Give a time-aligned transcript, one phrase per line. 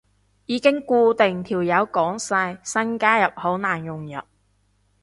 [0.47, 4.17] 已經固定幾條友講晒，新加入好難融入